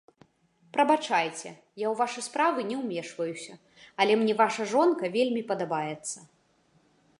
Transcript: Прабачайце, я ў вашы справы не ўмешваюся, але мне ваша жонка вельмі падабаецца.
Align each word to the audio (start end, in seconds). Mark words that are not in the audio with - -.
Прабачайце, 0.75 1.49
я 1.85 1.87
ў 1.89 1.93
вашы 2.01 2.23
справы 2.29 2.59
не 2.71 2.79
ўмешваюся, 2.81 3.53
але 4.05 4.13
мне 4.21 4.33
ваша 4.41 4.69
жонка 4.75 5.03
вельмі 5.17 5.41
падабаецца. 5.55 6.17